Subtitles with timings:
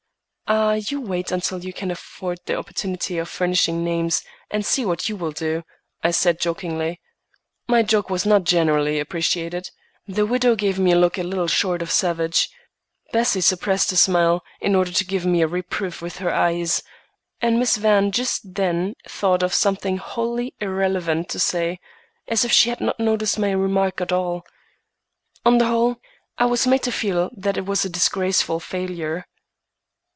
[0.53, 0.73] "Ah!
[0.73, 5.15] you wait until you can afford the opportunity of furnishing names, and see what you
[5.15, 5.63] will do,"
[6.03, 6.99] I said jokingly.
[7.69, 9.69] My joke was not generally appreciated.
[10.07, 12.49] The widow gave me a look a little short of savage.
[13.13, 16.83] Bessie suppressed a smile, in order to give me a reproof with her eyes,
[17.39, 21.79] and Miss Van just then thought of something wholly irrelevant to say,
[22.27, 24.43] as if she had not noticed my remark at all.
[25.45, 26.01] On the whole,
[26.37, 29.25] I was made to feel that it was a disgraceful failure.